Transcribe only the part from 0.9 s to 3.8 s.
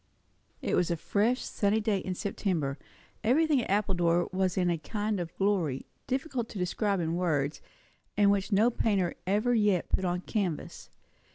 fresh, sunny day in September; everything at